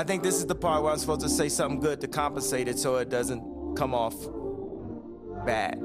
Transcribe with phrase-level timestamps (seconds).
[0.00, 2.68] I think this is the part where I'm supposed to say something good to compensate
[2.68, 3.42] it so it doesn't
[3.76, 4.16] come off
[5.44, 5.76] bad.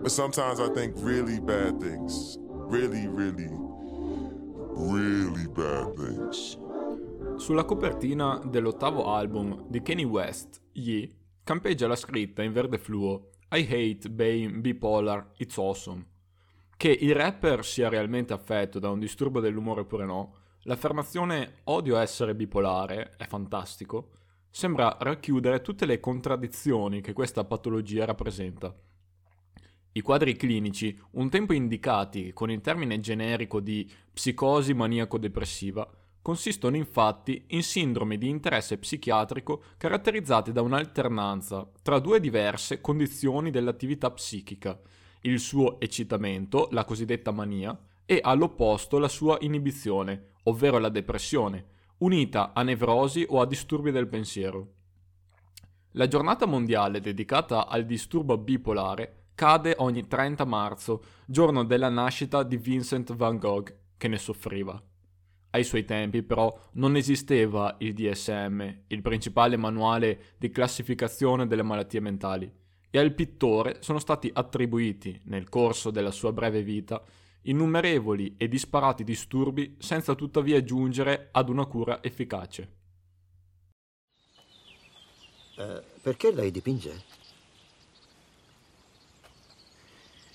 [0.00, 2.38] But sometimes I think really bad things.
[2.40, 3.50] Really, really,
[4.72, 6.56] really bad things.
[7.36, 11.14] Sulla copertina dell'ottavo album di Kanye West, Ye,
[11.44, 16.06] campeggia la scritta in verde fluo I hate being bipolar, it's awesome.
[16.74, 22.34] Che il rapper sia realmente affetto da un disturbo dell'umore oppure no, l'affermazione odio essere
[22.34, 24.10] bipolare è fantastico,
[24.50, 28.74] sembra racchiudere tutte le contraddizioni che questa patologia rappresenta.
[29.92, 35.90] I quadri clinici, un tempo indicati con il termine generico di psicosi maniaco-depressiva,
[36.20, 44.10] consistono infatti in sindromi di interesse psichiatrico caratterizzate da un'alternanza tra due diverse condizioni dell'attività
[44.10, 44.78] psichica,
[45.22, 47.76] il suo eccitamento, la cosiddetta mania,
[48.10, 51.66] e all'opposto la sua inibizione, ovvero la depressione,
[51.98, 54.68] unita a nevrosi o a disturbi del pensiero.
[55.90, 62.56] La giornata mondiale dedicata al disturbo bipolare cade ogni 30 marzo, giorno della nascita di
[62.56, 64.82] Vincent van Gogh, che ne soffriva.
[65.50, 72.00] Ai suoi tempi, però, non esisteva il DSM, il principale manuale di classificazione delle malattie
[72.00, 72.50] mentali,
[72.88, 77.02] e al pittore sono stati attribuiti, nel corso della sua breve vita,
[77.42, 82.76] innumerevoli e disparati disturbi senza tuttavia giungere ad una cura efficace.
[85.56, 87.04] Uh, perché lei dipinge?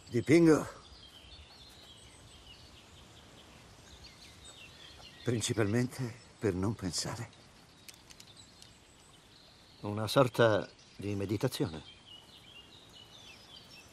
[0.10, 0.82] Dipingo
[5.24, 7.42] principalmente per non pensare.
[9.82, 11.82] Una sorta di meditazione.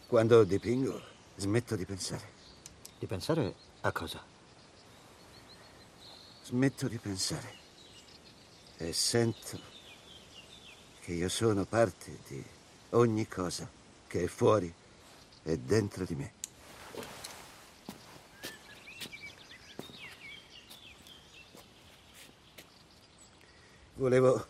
[0.07, 1.01] Quando dipingo
[1.37, 2.40] smetto di pensare.
[3.01, 4.23] Di pensare a cosa?
[6.43, 7.55] Smetto di pensare
[8.77, 9.59] e sento
[11.01, 12.45] che io sono parte di
[12.91, 13.67] ogni cosa
[14.07, 14.71] che è fuori
[15.45, 16.33] e dentro di me.
[23.95, 24.47] Volevo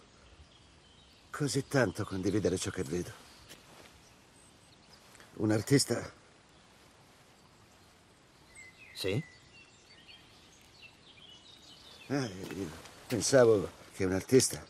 [1.31, 3.13] così tanto condividere ciò che vedo.
[5.35, 6.19] Un artista
[9.01, 9.25] sì?
[12.09, 12.69] Ah, io
[13.07, 14.63] pensavo che un artista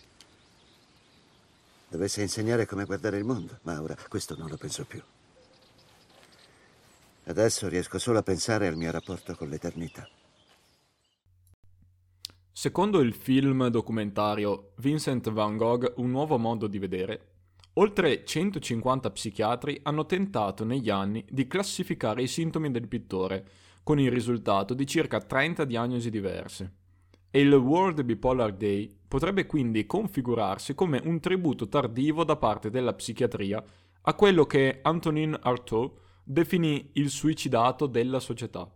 [1.88, 5.02] dovesse insegnare come guardare il mondo, ma ora questo non lo penso più.
[7.24, 10.08] Adesso riesco solo a pensare al mio rapporto con l'eternità.
[12.52, 17.32] Secondo il film documentario Vincent van Gogh Un nuovo modo di vedere,
[17.74, 24.10] oltre 150 psichiatri hanno tentato negli anni di classificare i sintomi del pittore con il
[24.10, 26.74] risultato di circa 30 diagnosi diverse.
[27.30, 32.94] E il World Bipolar Day potrebbe quindi configurarsi come un tributo tardivo da parte della
[32.94, 33.62] psichiatria
[34.02, 35.92] a quello che Antonin Artaud
[36.24, 38.68] definì il suicidato della società.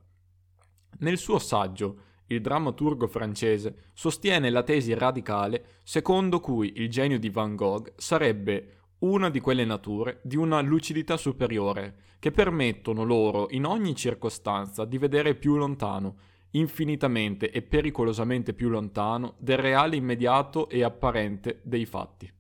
[0.98, 7.31] Nel suo saggio, il drammaturgo francese sostiene la tesi radicale secondo cui il genio di
[7.31, 13.66] Van Gogh sarebbe una di quelle nature di una lucidità superiore che permettono loro in
[13.66, 16.16] ogni circostanza di vedere più lontano,
[16.53, 22.32] infinitamente e pericolosamente più lontano del reale immediato e apparente dei fatti.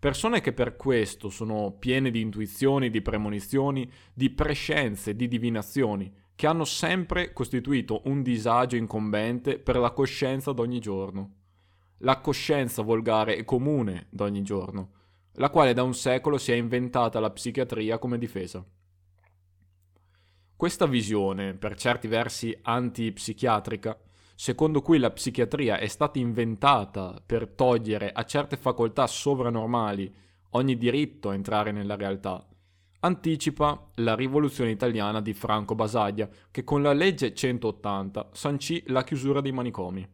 [0.00, 6.46] Persone che per questo sono piene di intuizioni, di premonizioni, di prescienze, di divinazioni, che
[6.46, 11.34] hanno sempre costituito un disagio incombente per la coscienza d'ogni giorno.
[11.98, 14.92] La coscienza volgare e comune d'ogni giorno,
[15.38, 18.64] la quale da un secolo si è inventata la psichiatria come difesa.
[20.56, 23.96] Questa visione, per certi versi antipsichiatrica,
[24.34, 30.12] secondo cui la psichiatria è stata inventata per togliere a certe facoltà sovranormali
[30.50, 32.44] ogni diritto a entrare nella realtà,
[33.00, 39.40] anticipa la rivoluzione italiana di Franco Basaglia, che con la legge 180 sancì la chiusura
[39.40, 40.08] dei manicomi.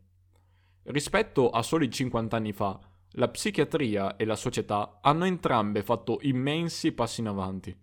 [0.83, 2.79] Rispetto a soli 50 anni fa,
[3.17, 7.77] la psichiatria e la società hanno entrambe fatto immensi passi in avanti.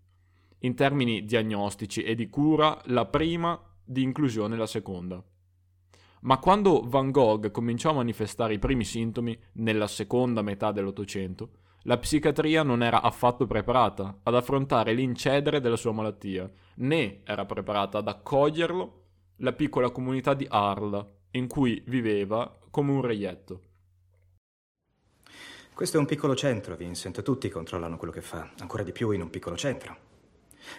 [0.59, 5.23] In termini diagnostici e di cura, la prima, di inclusione la seconda.
[6.21, 11.51] Ma quando Van Gogh cominciò a manifestare i primi sintomi, nella seconda metà dell'Ottocento,
[11.85, 17.97] la psichiatria non era affatto preparata ad affrontare l'incedere della sua malattia, né era preparata
[17.97, 18.99] ad accoglierlo
[19.37, 23.61] la piccola comunità di Arles, in cui viveva come un reietto.
[25.81, 27.23] Questo è un piccolo centro, Vincent.
[27.23, 29.97] Tutti controllano quello che fa, ancora di più in un piccolo centro.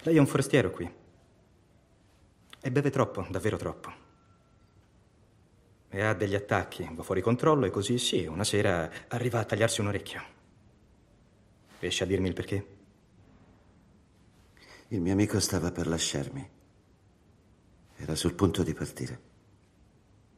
[0.03, 0.89] Lei è un forestiero qui.
[2.61, 3.93] E beve troppo, davvero troppo.
[5.89, 9.81] e ha degli attacchi, va fuori controllo e così sì, una sera arriva a tagliarsi
[9.81, 10.23] un orecchio.
[11.81, 12.67] Riesci a dirmi il perché?
[14.87, 16.49] Il mio amico stava per lasciarmi.
[17.97, 19.21] Era sul punto di partire.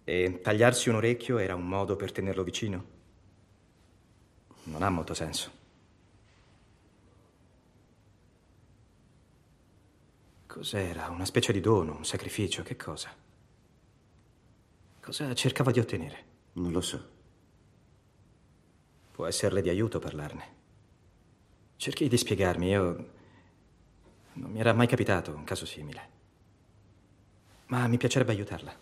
[0.05, 2.94] E tagliarsi un orecchio era un modo per tenerlo vicino?
[4.65, 5.63] Non ha molto senso.
[10.47, 11.09] Cos'era?
[11.09, 13.13] Una specie di dono, un sacrificio, che cosa?
[15.01, 16.25] Cosa cercava di ottenere?
[16.53, 17.11] Non lo so.
[19.11, 20.53] Può esserle di aiuto parlarne.
[21.77, 23.13] Cerchi di spiegarmi, io...
[24.35, 26.11] Non mi era mai capitato un caso simile.
[27.67, 28.75] Ma mi piacerebbe aiutarla.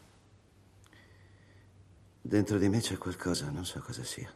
[2.21, 4.33] Dentro di me c'è qualcosa, non so cosa sia.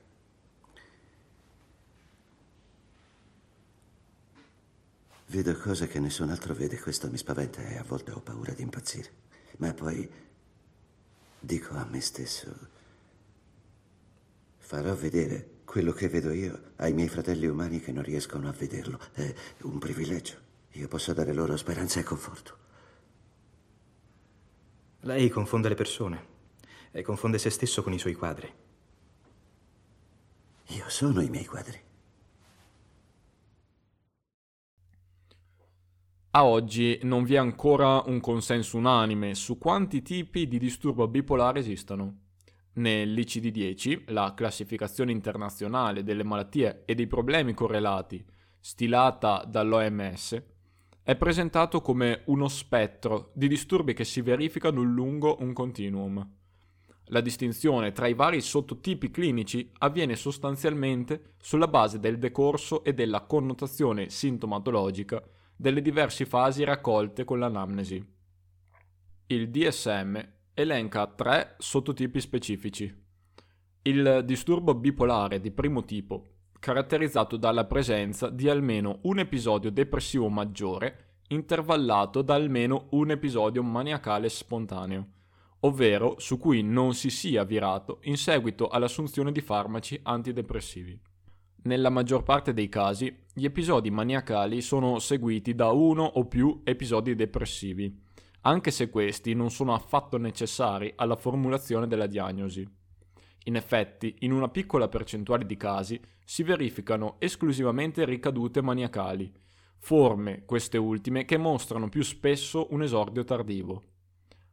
[5.37, 8.63] Vedo cose che nessun altro vede, questo mi spaventa e a volte ho paura di
[8.63, 9.11] impazzire.
[9.59, 10.11] Ma poi
[11.39, 12.57] dico a me stesso,
[14.57, 18.99] farò vedere quello che vedo io ai miei fratelli umani che non riescono a vederlo.
[19.13, 19.35] È
[19.65, 20.39] un privilegio.
[20.71, 22.57] Io posso dare loro speranza e conforto.
[25.01, 26.27] Lei confonde le persone
[26.93, 28.51] e confonde se stesso con i suoi quadri.
[30.69, 31.86] Io sono i miei quadri.
[36.37, 41.61] A oggi non vi è ancora un consenso unanime su quanti tipi di disturbo bipolare
[41.61, 42.25] esistano.
[42.75, 48.23] Nell'ICD-10, la classificazione internazionale delle malattie e dei problemi correlati,
[48.61, 50.43] stilata dall'OMS,
[51.03, 56.31] è presentato come uno spettro di disturbi che si verificano lungo un continuum.
[57.05, 63.23] La distinzione tra i vari sottotipi clinici avviene sostanzialmente sulla base del decorso e della
[63.23, 65.23] connotazione sintomatologica
[65.57, 68.15] delle diverse fasi raccolte con l'anamnesi.
[69.29, 70.17] Il DSM
[70.55, 73.05] elenca tre sottotipi specifici.
[73.83, 81.21] Il disturbo bipolare di primo tipo, caratterizzato dalla presenza di almeno un episodio depressivo maggiore
[81.29, 85.09] intervallato da almeno un episodio maniacale spontaneo,
[85.61, 91.01] ovvero su cui non si sia virato in seguito all'assunzione di farmaci antidepressivi.
[91.67, 97.17] Nella maggior parte dei casi, gli episodi maniacali sono seguiti da uno o più episodi
[97.17, 97.93] depressivi,
[98.43, 102.65] anche se questi non sono affatto necessari alla formulazione della diagnosi.
[103.47, 109.33] In effetti, in una piccola percentuale di casi si verificano esclusivamente ricadute maniacali,
[109.79, 113.83] forme, queste ultime, che mostrano più spesso un esordio tardivo.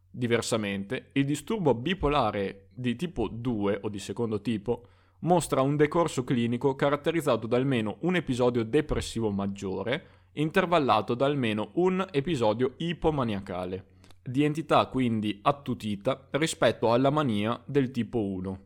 [0.10, 4.88] Diversamente, il disturbo bipolare di tipo 2 o di secondo tipo
[5.24, 12.06] mostra un decorso clinico caratterizzato da almeno un episodio depressivo maggiore, intervallato da almeno un
[12.12, 13.86] episodio ipomaniacale,
[14.22, 18.66] di entità quindi attutita rispetto alla mania del tipo 1.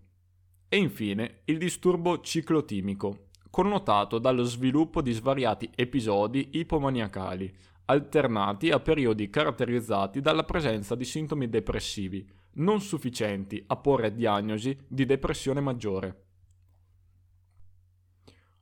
[0.70, 7.56] E infine il disturbo ciclotimico, connotato dallo sviluppo di svariati episodi ipomaniacali,
[7.86, 15.06] alternati a periodi caratterizzati dalla presenza di sintomi depressivi, non sufficienti a porre diagnosi di
[15.06, 16.27] depressione maggiore.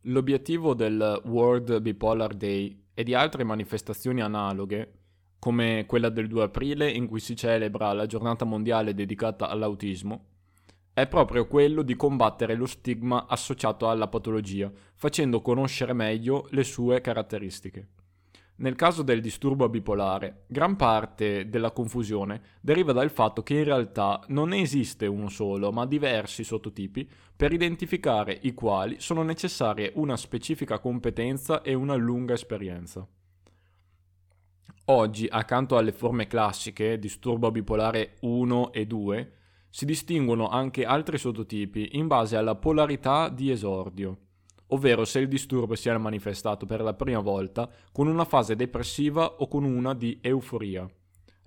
[0.07, 4.99] L'obiettivo del World Bipolar Day e di altre manifestazioni analoghe,
[5.39, 10.25] come quella del 2 aprile in cui si celebra la giornata mondiale dedicata all'autismo,
[10.93, 17.01] è proprio quello di combattere lo stigma associato alla patologia, facendo conoscere meglio le sue
[17.01, 17.87] caratteristiche.
[18.57, 24.23] Nel caso del disturbo bipolare, gran parte della confusione deriva dal fatto che in realtà
[24.27, 30.79] non esiste uno solo, ma diversi sottotipi, per identificare i quali sono necessarie una specifica
[30.79, 33.05] competenza e una lunga esperienza.
[34.85, 39.31] Oggi, accanto alle forme classiche, disturbo bipolare 1 e 2,
[39.69, 44.19] si distinguono anche altri sottotipi in base alla polarità di esordio
[44.67, 49.35] ovvero se il disturbo si era manifestato per la prima volta con una fase depressiva
[49.37, 50.87] o con una di euforia.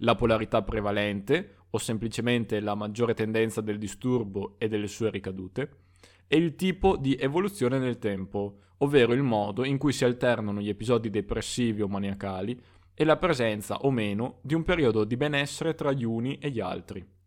[0.03, 5.87] La polarità prevalente, o semplicemente la maggiore tendenza del disturbo e delle sue ricadute,
[6.27, 10.69] e il tipo di evoluzione nel tempo, ovvero il modo in cui si alternano gli
[10.69, 12.59] episodi depressivi o maniacali
[12.95, 16.61] e la presenza o meno di un periodo di benessere tra gli uni e gli
[16.61, 17.18] altri.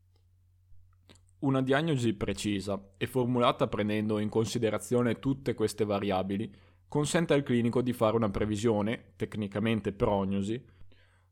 [1.41, 6.53] Una diagnosi precisa e formulata prendendo in considerazione tutte queste variabili
[6.87, 10.63] consente al clinico di fare una previsione, tecnicamente prognosi,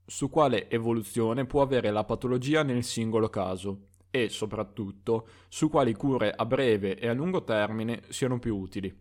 [0.04, 6.32] su quale evoluzione può avere la patologia nel singolo caso e, soprattutto, su quali cure
[6.32, 8.92] a breve e a lungo termine siano più utili.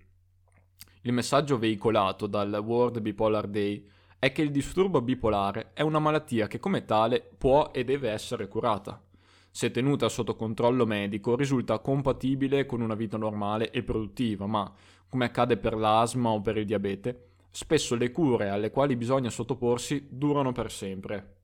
[1.02, 3.82] Il messaggio veicolato dal World Bipolar Day
[4.18, 8.46] è che il disturbo bipolare è una malattia che come tale può e deve essere
[8.46, 9.02] curata
[9.50, 14.72] se tenuta sotto controllo medico, risulta compatibile con una vita normale e produttiva, ma,
[15.08, 20.06] come accade per l'asma o per il diabete, spesso le cure alle quali bisogna sottoporsi
[20.10, 21.36] durano per sempre.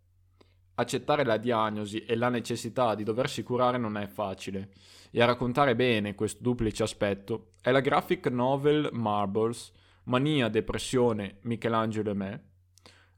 [0.77, 4.71] Accettare la diagnosi e la necessità di doversi curare non è facile,
[5.11, 9.73] e a raccontare bene questo duplice aspetto è la graphic novel Marbles,
[10.05, 12.45] Mania, Depressione, Michelangelo e me,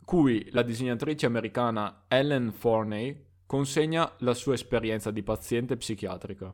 [0.04, 6.52] cui la disegnatrice americana Ellen Forney consegna la sua esperienza di paziente psichiatrica.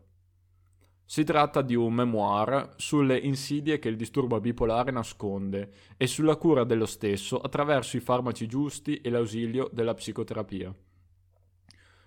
[1.05, 6.65] Si tratta di un memoir sulle insidie che il disturbo bipolare nasconde e sulla cura
[6.65, 10.75] dello stesso attraverso i farmaci giusti e l'ausilio della psicoterapia.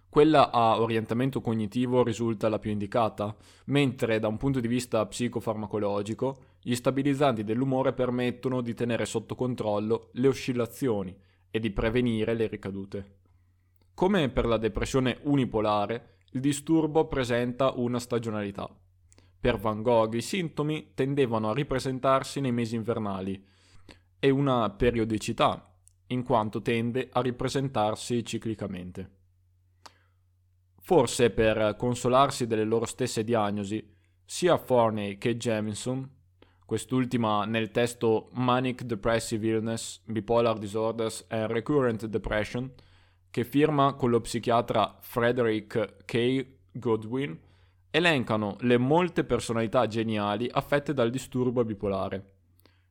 [0.08, 6.38] Quella a orientamento cognitivo risulta la più indicata, mentre da un punto di vista psicofarmacologico
[6.62, 11.15] gli stabilizzanti dell'umore permettono di tenere sotto controllo le oscillazioni
[11.51, 13.25] e di prevenire le ricadute.
[13.96, 18.70] Come per la depressione unipolare, il disturbo presenta una stagionalità.
[19.40, 23.42] Per Van Gogh i sintomi tendevano a ripresentarsi nei mesi invernali
[24.20, 25.74] e una periodicità,
[26.08, 29.12] in quanto tende a ripresentarsi ciclicamente.
[30.82, 36.06] Forse per consolarsi delle loro stesse diagnosi, sia Forney che Jamison,
[36.66, 42.74] quest'ultima nel testo Manic Depressive Illness, Bipolar Disorders and Recurrent Depression,
[43.36, 46.46] che firma con lo psichiatra Frederick K.
[46.72, 47.38] Godwin,
[47.92, 52.36] elencano le molte personalità geniali affette dal disturbo bipolare.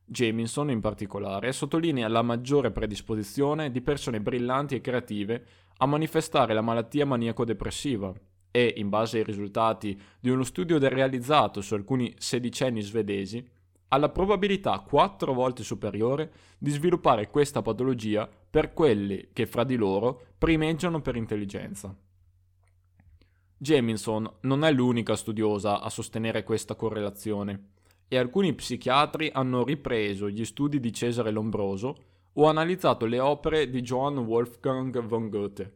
[0.05, 5.45] Jamison, in particolare, sottolinea la maggiore predisposizione di persone brillanti e creative
[5.77, 8.13] a manifestare la malattia maniaco-depressiva
[8.51, 13.43] e, in base ai risultati di uno studio realizzato su alcuni sedicenni svedesi,
[13.89, 19.75] ha la probabilità quattro volte superiore di sviluppare questa patologia per quelli che fra di
[19.75, 21.95] loro primeggiano per intelligenza.
[23.57, 27.69] Jamison non è l'unica studiosa a sostenere questa correlazione
[28.07, 31.95] e alcuni psichiatri hanno ripreso gli studi di Cesare Lombroso
[32.33, 35.73] o analizzato le opere di Johann Wolfgang von Goethe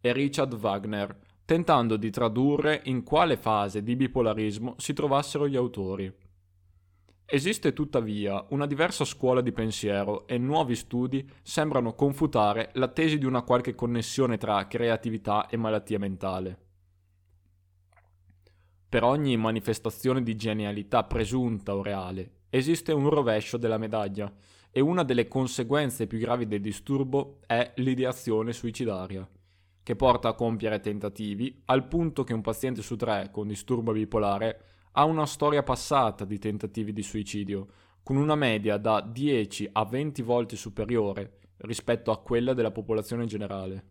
[0.00, 6.12] e Richard Wagner, tentando di tradurre in quale fase di bipolarismo si trovassero gli autori.
[7.28, 13.24] Esiste tuttavia una diversa scuola di pensiero e nuovi studi sembrano confutare la tesi di
[13.24, 16.56] una qualche connessione tra creatività e malattia mentale.
[18.88, 24.32] Per ogni manifestazione di genialità presunta o reale esiste un rovescio della medaglia
[24.70, 29.28] e una delle conseguenze più gravi del disturbo è l'ideazione suicidaria,
[29.82, 34.60] che porta a compiere tentativi al punto che un paziente su tre con disturbo bipolare
[34.98, 37.66] ha una storia passata di tentativi di suicidio,
[38.02, 43.84] con una media da 10 a 20 volte superiore rispetto a quella della popolazione generale.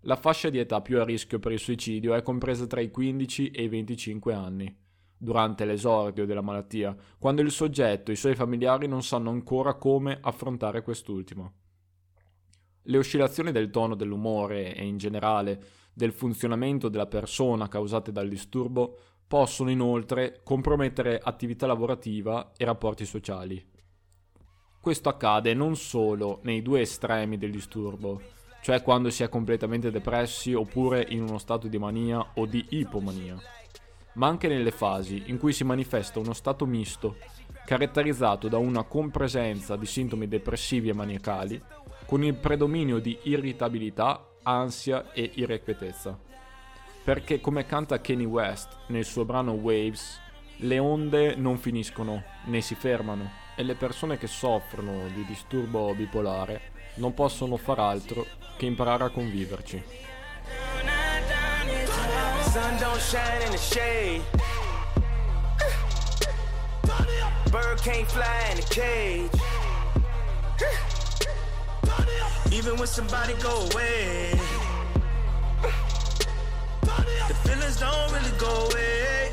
[0.00, 3.50] La fascia di età più a rischio per il suicidio è compresa tra i 15
[3.50, 4.76] e i 25 anni,
[5.16, 10.18] durante l'esordio della malattia, quando il soggetto e i suoi familiari non sanno ancora come
[10.20, 11.52] affrontare quest'ultimo.
[12.82, 18.98] Le oscillazioni del tono dell'umore e in generale del funzionamento della persona causate dal disturbo
[19.26, 23.64] possono inoltre compromettere attività lavorativa e rapporti sociali.
[24.80, 28.20] Questo accade non solo nei due estremi del disturbo,
[28.62, 33.36] cioè quando si è completamente depressi oppure in uno stato di mania o di ipomania,
[34.14, 37.16] ma anche nelle fasi in cui si manifesta uno stato misto,
[37.64, 41.60] caratterizzato da una compresenza di sintomi depressivi e maniacali,
[42.06, 46.25] con il predominio di irritabilità, ansia e irrequietezza.
[47.06, 50.20] Perché come canta Kanye West nel suo brano Waves,
[50.56, 56.72] le onde non finiscono né si fermano e le persone che soffrono di disturbo bipolare
[56.94, 59.84] non possono far altro che imparare a conviverci.
[67.52, 69.30] Bird can't.
[72.50, 74.32] Even when somebody go away,
[77.46, 79.30] feelings don't really go away.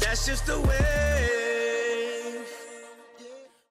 [0.00, 1.37] That's just the way.